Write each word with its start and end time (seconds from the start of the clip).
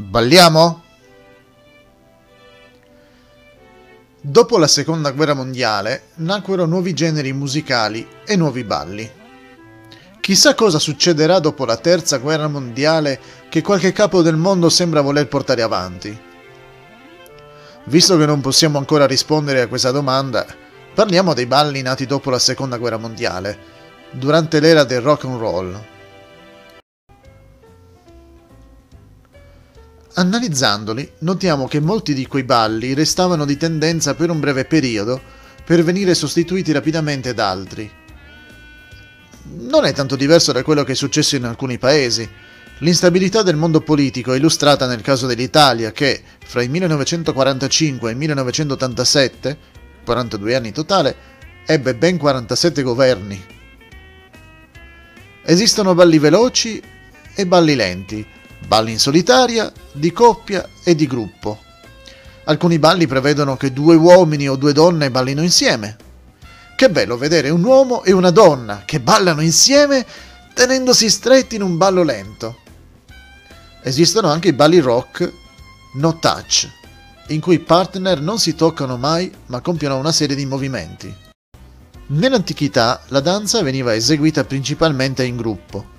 Balliamo? 0.00 0.82
Dopo 4.22 4.56
la 4.56 4.66
seconda 4.66 5.10
guerra 5.10 5.34
mondiale 5.34 6.04
nacquero 6.16 6.64
nuovi 6.64 6.94
generi 6.94 7.32
musicali 7.34 8.08
e 8.24 8.34
nuovi 8.34 8.64
balli. 8.64 9.08
Chissà 10.20 10.54
cosa 10.54 10.78
succederà 10.78 11.38
dopo 11.38 11.66
la 11.66 11.76
terza 11.76 12.16
guerra 12.16 12.48
mondiale 12.48 13.20
che 13.50 13.60
qualche 13.60 13.92
capo 13.92 14.22
del 14.22 14.36
mondo 14.36 14.70
sembra 14.70 15.02
voler 15.02 15.28
portare 15.28 15.62
avanti. 15.62 16.18
Visto 17.84 18.16
che 18.16 18.26
non 18.26 18.40
possiamo 18.40 18.78
ancora 18.78 19.06
rispondere 19.06 19.60
a 19.60 19.68
questa 19.68 19.90
domanda, 19.90 20.46
parliamo 20.94 21.34
dei 21.34 21.46
balli 21.46 21.82
nati 21.82 22.06
dopo 22.06 22.30
la 22.30 22.38
seconda 22.38 22.78
guerra 22.78 22.96
mondiale, 22.96 23.58
durante 24.12 24.60
l'era 24.60 24.84
del 24.84 25.02
rock 25.02 25.24
and 25.24 25.38
roll. 25.38 25.84
Analizzandoli, 30.14 31.08
notiamo 31.18 31.68
che 31.68 31.78
molti 31.78 32.14
di 32.14 32.26
quei 32.26 32.42
balli 32.42 32.94
restavano 32.94 33.44
di 33.44 33.56
tendenza 33.56 34.14
per 34.14 34.28
un 34.30 34.40
breve 34.40 34.64
periodo 34.64 35.20
per 35.64 35.84
venire 35.84 36.14
sostituiti 36.14 36.72
rapidamente 36.72 37.32
da 37.32 37.48
altri. 37.48 37.88
Non 39.52 39.84
è 39.84 39.92
tanto 39.92 40.16
diverso 40.16 40.50
da 40.50 40.64
quello 40.64 40.82
che 40.82 40.92
è 40.92 40.96
successo 40.96 41.36
in 41.36 41.44
alcuni 41.44 41.78
paesi. 41.78 42.28
L'instabilità 42.78 43.42
del 43.42 43.56
mondo 43.56 43.82
politico 43.82 44.32
è 44.32 44.36
illustrata 44.36 44.86
nel 44.86 45.00
caso 45.00 45.28
dell'Italia 45.28 45.92
che, 45.92 46.20
fra 46.44 46.62
il 46.62 46.70
1945 46.70 48.08
e 48.08 48.12
il 48.12 48.18
1987, 48.18 49.58
42 50.04 50.54
anni 50.56 50.72
totale, 50.72 51.16
ebbe 51.64 51.94
ben 51.94 52.16
47 52.16 52.82
governi. 52.82 53.44
Esistono 55.44 55.94
balli 55.94 56.18
veloci 56.18 56.82
e 57.34 57.46
balli 57.46 57.76
lenti, 57.76 58.26
balli 58.66 58.92
in 58.92 58.98
solitaria, 58.98 59.72
di 59.92 60.12
coppia 60.12 60.68
e 60.84 60.94
di 60.94 61.06
gruppo. 61.06 61.58
Alcuni 62.44 62.78
balli 62.78 63.06
prevedono 63.06 63.56
che 63.56 63.72
due 63.72 63.94
uomini 63.96 64.48
o 64.48 64.56
due 64.56 64.72
donne 64.72 65.10
ballino 65.10 65.42
insieme. 65.42 65.96
Che 66.76 66.90
bello 66.90 67.16
vedere 67.16 67.50
un 67.50 67.62
uomo 67.62 68.02
e 68.02 68.12
una 68.12 68.30
donna 68.30 68.82
che 68.84 69.00
ballano 69.00 69.42
insieme 69.42 70.04
tenendosi 70.54 71.10
stretti 71.10 71.56
in 71.56 71.62
un 71.62 71.76
ballo 71.76 72.02
lento. 72.02 72.58
Esistono 73.82 74.28
anche 74.28 74.48
i 74.48 74.52
balli 74.52 74.78
rock 74.80 75.32
no 75.94 76.18
touch, 76.18 76.68
in 77.28 77.40
cui 77.40 77.54
i 77.54 77.60
partner 77.60 78.20
non 78.20 78.38
si 78.38 78.54
toccano 78.54 78.96
mai 78.96 79.32
ma 79.46 79.60
compiono 79.60 79.96
una 79.96 80.12
serie 80.12 80.36
di 80.36 80.46
movimenti. 80.46 81.14
Nell'antichità 82.06 83.02
la 83.08 83.20
danza 83.20 83.62
veniva 83.62 83.94
eseguita 83.94 84.44
principalmente 84.44 85.24
in 85.24 85.36
gruppo 85.36 85.98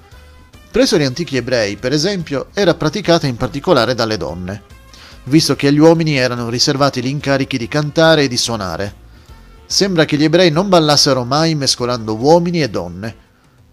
Presso 0.72 0.98
gli 0.98 1.04
antichi 1.04 1.36
ebrei, 1.36 1.76
per 1.76 1.92
esempio, 1.92 2.48
era 2.54 2.74
praticata 2.76 3.28
in 3.28 3.36
particolare 3.36 3.94
dalle 3.94 4.16
donne, 4.16 4.64
visto 5.26 5.54
che 5.58 5.68
agli 5.68 5.80
uomini 5.80 6.16
erano 6.16 6.48
riservati 6.48 7.04
gli 7.04 7.08
incarichi 7.08 7.58
di 7.58 7.68
cantare 7.68 8.24
e 8.24 8.28
di 8.30 8.38
suonare. 8.38 8.96
Sembra 9.66 10.06
che 10.06 10.16
gli 10.16 10.24
ebrei 10.24 10.50
non 10.50 10.70
ballassero 10.70 11.26
mai 11.26 11.56
mescolando 11.56 12.16
uomini 12.16 12.62
e 12.62 12.70
donne. 12.70 13.16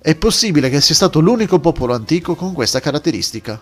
È 0.00 0.16
possibile 0.16 0.68
che 0.70 0.80
sia 0.80 0.96
stato 0.96 1.20
l'unico 1.20 1.60
popolo 1.60 1.94
antico 1.94 2.34
con 2.34 2.52
questa 2.52 2.80
caratteristica. 2.80 3.60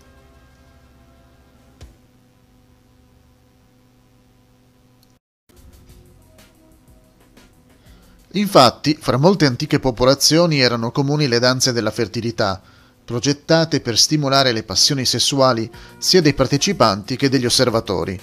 Infatti, 8.32 8.96
fra 8.98 9.18
molte 9.18 9.44
antiche 9.44 9.78
popolazioni 9.78 10.60
erano 10.60 10.90
comuni 10.90 11.28
le 11.28 11.38
danze 11.38 11.72
della 11.72 11.90
fertilità, 11.90 12.62
progettate 13.06 13.80
per 13.80 13.96
stimolare 13.96 14.50
le 14.50 14.64
passioni 14.64 15.04
sessuali 15.06 15.70
sia 15.96 16.20
dei 16.20 16.34
partecipanti 16.34 17.14
che 17.14 17.28
degli 17.28 17.46
osservatori. 17.46 18.20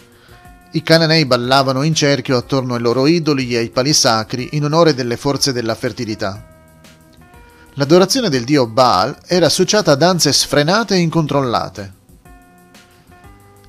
I 0.73 0.83
cananei 0.83 1.25
ballavano 1.25 1.83
in 1.83 1.95
cerchio 1.95 2.35
attorno 2.35 2.75
ai 2.75 2.81
loro 2.81 3.07
idoli 3.07 3.53
e 3.53 3.59
ai 3.59 3.69
pali 3.69 3.93
sacri 3.93 4.49
in 4.51 4.65
onore 4.65 4.93
delle 4.93 5.15
forze 5.15 5.53
della 5.53 5.73
fertilità. 5.73 6.51
L'adorazione 7.75 8.27
del 8.27 8.43
dio 8.43 8.67
Baal 8.67 9.17
era 9.25 9.45
associata 9.45 9.93
a 9.93 9.95
danze 9.95 10.33
sfrenate 10.33 10.95
e 10.95 10.99
incontrollate. 10.99 11.93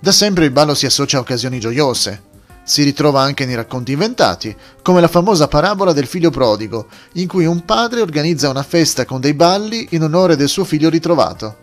Da 0.00 0.12
sempre 0.12 0.46
il 0.46 0.50
ballo 0.50 0.74
si 0.74 0.84
associa 0.84 1.18
a 1.18 1.20
occasioni 1.20 1.60
gioiose, 1.60 2.22
si 2.64 2.82
ritrova 2.82 3.20
anche 3.20 3.44
nei 3.44 3.54
racconti 3.54 3.92
inventati, 3.92 4.56
come 4.82 5.00
la 5.00 5.08
famosa 5.08 5.48
parabola 5.48 5.92
del 5.92 6.06
figlio 6.06 6.30
prodigo, 6.30 6.88
in 7.12 7.28
cui 7.28 7.44
un 7.44 7.64
padre 7.64 8.00
organizza 8.00 8.48
una 8.48 8.62
festa 8.62 9.04
con 9.04 9.20
dei 9.20 9.34
balli 9.34 9.88
in 9.90 10.02
onore 10.02 10.34
del 10.34 10.48
suo 10.48 10.64
figlio 10.64 10.88
ritrovato. 10.88 11.62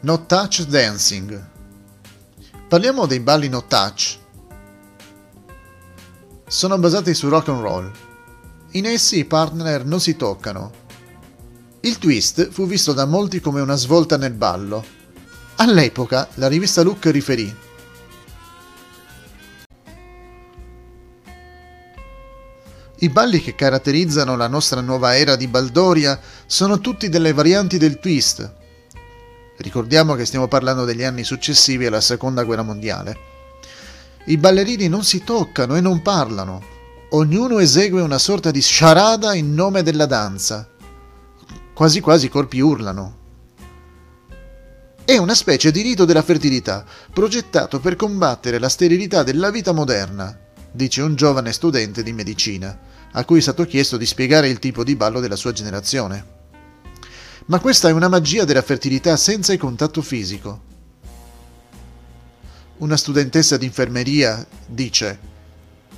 No 0.00 0.26
touch 0.26 0.64
dancing. 0.66 1.46
Parliamo 2.68 3.06
dei 3.06 3.20
balli 3.20 3.48
no 3.48 3.64
touch. 3.66 4.18
Sono 6.46 6.78
basati 6.78 7.14
su 7.14 7.28
rock 7.28 7.48
and 7.48 7.60
roll. 7.60 7.90
In 8.72 8.86
essi 8.86 9.18
i 9.18 9.24
partner 9.24 9.84
non 9.84 9.98
si 9.98 10.14
toccano. 10.14 10.86
Il 11.80 11.98
twist 11.98 12.50
fu 12.50 12.66
visto 12.66 12.92
da 12.92 13.06
molti 13.06 13.40
come 13.40 13.60
una 13.60 13.76
svolta 13.76 14.16
nel 14.16 14.32
ballo, 14.34 14.84
All'epoca 15.60 16.28
la 16.34 16.46
rivista 16.46 16.82
Look 16.82 17.06
riferì 17.06 17.52
I 23.00 23.08
balli 23.08 23.40
che 23.40 23.56
caratterizzano 23.56 24.36
la 24.36 24.46
nostra 24.46 24.80
nuova 24.80 25.16
era 25.16 25.34
di 25.34 25.48
Baldoria 25.48 26.20
sono 26.46 26.78
tutti 26.78 27.08
delle 27.08 27.32
varianti 27.32 27.76
del 27.76 27.98
twist. 27.98 28.52
Ricordiamo 29.56 30.14
che 30.14 30.24
stiamo 30.24 30.46
parlando 30.46 30.84
degli 30.84 31.02
anni 31.02 31.24
successivi 31.24 31.86
alla 31.86 32.00
Seconda 32.00 32.44
Guerra 32.44 32.62
Mondiale. 32.62 33.16
I 34.26 34.36
ballerini 34.36 34.86
non 34.86 35.02
si 35.02 35.24
toccano 35.24 35.74
e 35.74 35.80
non 35.80 36.02
parlano. 36.02 36.62
Ognuno 37.10 37.58
esegue 37.58 38.00
una 38.00 38.18
sorta 38.18 38.52
di 38.52 38.60
sciarada 38.60 39.34
in 39.34 39.54
nome 39.54 39.82
della 39.82 40.06
danza. 40.06 40.68
Quasi 41.74 42.00
quasi 42.00 42.26
i 42.26 42.30
corpi 42.30 42.60
urlano. 42.60 43.17
È 45.08 45.16
una 45.16 45.34
specie 45.34 45.70
di 45.70 45.80
rito 45.80 46.04
della 46.04 46.20
fertilità, 46.20 46.84
progettato 47.10 47.80
per 47.80 47.96
combattere 47.96 48.58
la 48.58 48.68
sterilità 48.68 49.22
della 49.22 49.50
vita 49.50 49.72
moderna, 49.72 50.38
dice 50.70 51.00
un 51.00 51.14
giovane 51.14 51.50
studente 51.54 52.02
di 52.02 52.12
medicina, 52.12 52.78
a 53.12 53.24
cui 53.24 53.38
è 53.38 53.40
stato 53.40 53.64
chiesto 53.64 53.96
di 53.96 54.04
spiegare 54.04 54.50
il 54.50 54.58
tipo 54.58 54.84
di 54.84 54.96
ballo 54.96 55.20
della 55.20 55.34
sua 55.34 55.52
generazione. 55.52 56.26
Ma 57.46 57.58
questa 57.58 57.88
è 57.88 57.92
una 57.92 58.08
magia 58.08 58.44
della 58.44 58.60
fertilità 58.60 59.16
senza 59.16 59.54
il 59.54 59.58
contatto 59.58 60.02
fisico. 60.02 60.60
Una 62.76 62.98
studentessa 62.98 63.56
di 63.56 63.64
infermeria 63.64 64.46
dice: 64.66 65.18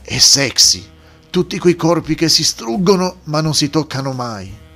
È 0.03 0.19
sexy, 0.19 0.89
tutti 1.31 1.59
quei 1.59 1.75
corpi 1.75 2.15
che 2.15 2.29
si 2.29 2.45
struggono 2.45 3.23
ma 3.25 3.41
non 3.41 3.57
si 3.57 3.71
toccano 3.71 4.13
mai. 4.13 4.69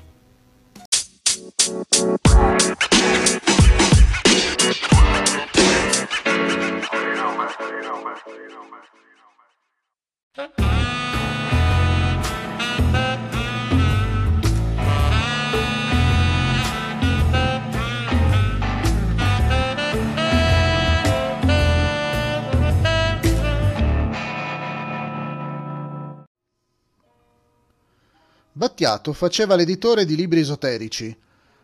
Battiato 28.65 29.13
faceva 29.13 29.57
l'editore 29.57 30.07
di 30.07 30.17
libri 30.17 30.41
esoterici. 30.41 31.15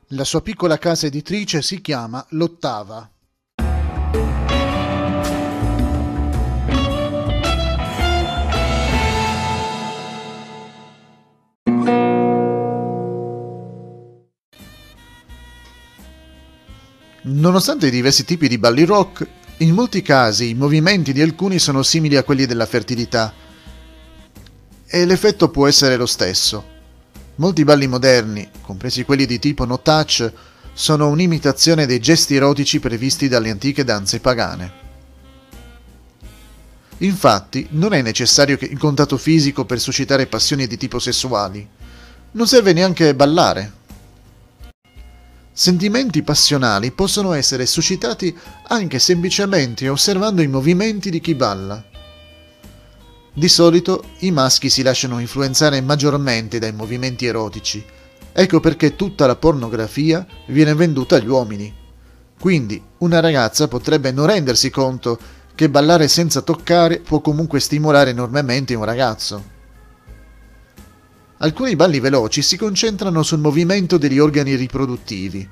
La 0.09 0.23
sua 0.23 0.43
piccola 0.43 0.77
casa 0.77 1.07
editrice 1.07 1.63
si 1.63 1.81
chiama 1.81 2.23
L'Ottava. 2.33 3.11
Nonostante 17.23 17.87
i 17.87 17.91
diversi 17.91 18.27
tipi 18.27 18.47
di 18.47 18.59
balli 18.59 18.85
rock, 18.85 19.27
in 19.61 19.73
molti 19.73 20.03
casi 20.03 20.51
i 20.51 20.55
movimenti 20.55 21.15
di 21.15 21.23
alcuni 21.23 21.59
sono 21.59 21.83
simili 21.83 22.17
a 22.17 22.25
quelli 22.25 22.45
della 22.45 22.67
fertilità 22.67 23.33
e 24.87 25.07
l'effetto 25.07 25.49
può 25.49 25.67
essere 25.67 25.97
lo 25.97 26.05
stesso. 26.05 26.70
Molti 27.41 27.65
balli 27.65 27.87
moderni, 27.87 28.47
compresi 28.61 29.03
quelli 29.05 29.25
di 29.25 29.39
tipo 29.39 29.65
no 29.65 29.81
touch, 29.81 30.31
sono 30.75 31.09
un'imitazione 31.09 31.87
dei 31.87 31.99
gesti 31.99 32.35
erotici 32.35 32.81
previsti 32.81 33.29
dalle 33.29 33.49
antiche 33.49 33.83
danze 33.83 34.21
pagane. 34.21 34.73
Infatti, 36.99 37.67
non 37.71 37.95
è 37.95 38.03
necessario 38.03 38.59
il 38.61 38.77
contatto 38.77 39.17
fisico 39.17 39.65
per 39.65 39.81
suscitare 39.81 40.27
passioni 40.27 40.67
di 40.67 40.77
tipo 40.77 40.99
sessuali. 40.99 41.67
Non 42.33 42.47
serve 42.47 42.75
neanche 42.75 43.15
ballare. 43.15 43.73
Sentimenti 45.51 46.23
passionali 46.23 46.91
possono 46.91 47.33
essere 47.33 47.65
suscitati 47.65 48.37
anche 48.69 48.99
semplicemente 48.99 49.89
osservando 49.89 50.43
i 50.43 50.47
movimenti 50.47 51.09
di 51.09 51.21
chi 51.23 51.35
balla. 51.35 51.83
Di 53.33 53.49
solito 53.49 54.05
i 54.19 54.33
maschi 54.33 54.69
si 54.69 54.83
lasciano 54.83 55.21
influenzare 55.21 55.81
maggiormente 55.81 56.59
dai 56.59 56.73
movimenti 56.73 57.27
erotici, 57.27 57.85
ecco 58.33 58.59
perché 58.61 58.97
tutta 58.97 59.27
la 59.27 59.37
pornografia 59.37 60.27
viene 60.47 60.75
venduta 60.75 61.17
agli 61.17 61.29
uomini. 61.29 61.73
Quindi 62.39 62.83
una 62.99 63.21
ragazza 63.21 63.69
potrebbe 63.69 64.11
non 64.11 64.27
rendersi 64.27 64.71
conto 64.71 65.19
che 65.55 65.69
ballare 65.69 66.09
senza 66.09 66.41
toccare 66.41 67.01
può 67.01 67.21
comunque 67.21 67.61
stimolare 67.61 68.11
enormemente 68.11 68.75
un 68.75 68.85
ragazzo. 68.85 69.59
Alcuni 71.39 71.77
balli 71.77 72.01
veloci 72.01 72.43
si 72.43 72.57
concentrano 72.57 73.23
sul 73.23 73.39
movimento 73.39 73.97
degli 73.97 74.19
organi 74.19 74.57
riproduttivi. 74.57 75.49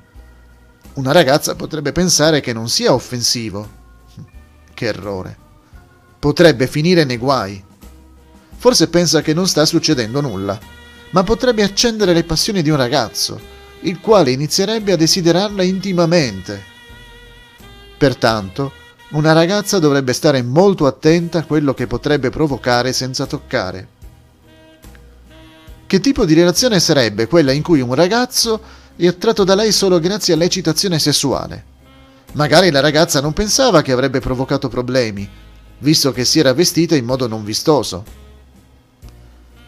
Una 0.93 1.11
ragazza 1.11 1.55
potrebbe 1.55 1.91
pensare 1.91 2.41
che 2.41 2.53
non 2.53 2.69
sia 2.69 2.93
offensivo. 2.93 3.69
Che 4.73 4.85
errore. 4.85 5.37
Potrebbe 6.19 6.67
finire 6.67 7.05
nei 7.05 7.17
guai. 7.17 7.63
Forse 8.59 8.89
pensa 8.89 9.21
che 9.21 9.33
non 9.33 9.47
sta 9.47 9.65
succedendo 9.65 10.19
nulla, 10.19 10.59
ma 11.11 11.23
potrebbe 11.23 11.63
accendere 11.63 12.11
le 12.11 12.25
passioni 12.25 12.61
di 12.61 12.69
un 12.69 12.75
ragazzo, 12.75 13.39
il 13.83 14.01
quale 14.01 14.31
inizierebbe 14.31 14.91
a 14.91 14.97
desiderarla 14.97 15.63
intimamente. 15.63 16.61
Pertanto, 17.97 18.73
una 19.11 19.31
ragazza 19.31 19.79
dovrebbe 19.79 20.11
stare 20.11 20.43
molto 20.43 20.87
attenta 20.87 21.39
a 21.39 21.45
quello 21.45 21.73
che 21.73 21.87
potrebbe 21.87 22.29
provocare 22.29 22.91
senza 22.91 23.25
toccare. 23.25 23.87
Che 25.87 25.99
tipo 26.01 26.25
di 26.25 26.33
relazione 26.33 26.81
sarebbe 26.81 27.27
quella 27.27 27.53
in 27.53 27.63
cui 27.63 27.79
un 27.79 27.95
ragazzo 27.95 28.61
è 28.97 29.07
attratto 29.07 29.45
da 29.45 29.55
lei 29.55 29.71
solo 29.71 29.99
grazie 29.99 30.33
all'eccitazione 30.33 30.99
sessuale? 30.99 31.63
Magari 32.33 32.71
la 32.71 32.81
ragazza 32.81 33.21
non 33.21 33.31
pensava 33.31 33.81
che 33.81 33.93
avrebbe 33.93 34.19
provocato 34.19 34.67
problemi, 34.67 35.27
visto 35.77 36.11
che 36.11 36.25
si 36.25 36.39
era 36.39 36.53
vestita 36.53 36.95
in 36.95 37.05
modo 37.05 37.25
non 37.25 37.45
vistoso. 37.45 38.18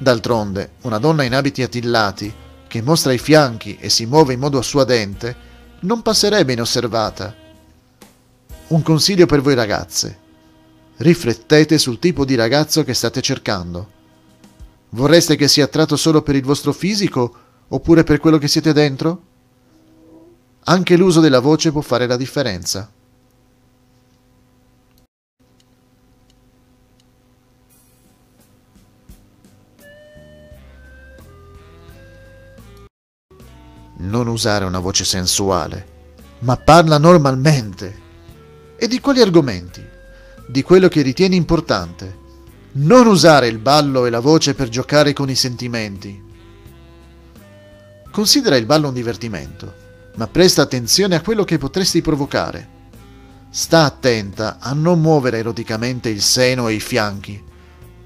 D'altronde, 0.01 0.71
una 0.81 0.97
donna 0.97 1.21
in 1.21 1.35
abiti 1.35 1.61
attillati, 1.61 2.33
che 2.67 2.81
mostra 2.81 3.13
i 3.13 3.19
fianchi 3.19 3.77
e 3.79 3.87
si 3.89 4.07
muove 4.07 4.33
in 4.33 4.39
modo 4.39 4.57
assuadente, 4.57 5.35
non 5.81 6.01
passerebbe 6.01 6.53
inosservata 6.53 7.35
un 8.69 8.81
consiglio 8.81 9.25
per 9.25 9.41
voi 9.41 9.53
ragazze. 9.53 10.17
Riflettete 10.97 11.77
sul 11.77 11.99
tipo 11.99 12.25
di 12.25 12.35
ragazzo 12.35 12.83
che 12.83 12.93
state 12.93 13.21
cercando. 13.21 13.99
Vorreste 14.89 15.35
che 15.35 15.47
sia 15.47 15.65
attratto 15.65 15.95
solo 15.95 16.21
per 16.21 16.35
il 16.35 16.43
vostro 16.43 16.73
fisico 16.73 17.35
oppure 17.67 18.03
per 18.03 18.19
quello 18.19 18.37
che 18.37 18.47
siete 18.47 18.73
dentro? 18.73 19.21
Anche 20.63 20.97
l'uso 20.97 21.19
della 21.19 21.39
voce 21.39 21.71
può 21.71 21.81
fare 21.81 22.07
la 22.07 22.17
differenza. 22.17 22.89
Non 34.11 34.27
usare 34.27 34.65
una 34.65 34.79
voce 34.79 35.05
sensuale, 35.05 35.85
ma 36.39 36.57
parla 36.57 36.97
normalmente. 36.97 37.99
E 38.75 38.89
di 38.89 38.99
quali 38.99 39.21
argomenti? 39.21 39.81
Di 40.45 40.63
quello 40.63 40.89
che 40.89 41.01
ritieni 41.01 41.37
importante. 41.37 42.17
Non 42.73 43.07
usare 43.07 43.47
il 43.47 43.57
ballo 43.57 44.05
e 44.05 44.09
la 44.09 44.19
voce 44.19 44.53
per 44.53 44.67
giocare 44.67 45.13
con 45.13 45.29
i 45.29 45.35
sentimenti. 45.35 46.21
Considera 48.11 48.57
il 48.57 48.65
ballo 48.65 48.89
un 48.89 48.93
divertimento, 48.93 49.73
ma 50.15 50.27
presta 50.27 50.63
attenzione 50.63 51.15
a 51.15 51.21
quello 51.21 51.45
che 51.45 51.57
potresti 51.57 52.01
provocare. 52.01 52.67
Sta 53.49 53.85
attenta 53.85 54.57
a 54.59 54.73
non 54.73 54.99
muovere 54.99 55.37
eroticamente 55.37 56.09
il 56.09 56.21
seno 56.21 56.67
e 56.67 56.73
i 56.73 56.81
fianchi. 56.81 57.41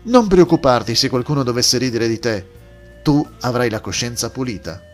Non 0.04 0.28
preoccuparti 0.28 0.94
se 0.94 1.10
qualcuno 1.10 1.42
dovesse 1.42 1.80
ridere 1.80 2.08
di 2.08 2.20
te. 2.20 2.48
Tu 3.02 3.28
avrai 3.40 3.72
la 3.72 3.82
coscienza 3.82 4.30
pulita. 4.30 4.94